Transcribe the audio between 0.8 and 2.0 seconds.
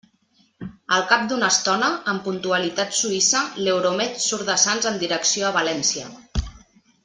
Al cap d'una estona,